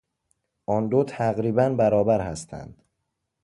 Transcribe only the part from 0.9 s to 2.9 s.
تقریبا برابر هستند.